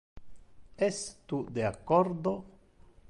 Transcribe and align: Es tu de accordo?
Es 0.87 1.01
tu 1.27 1.37
de 1.59 1.67
accordo? 1.67 2.33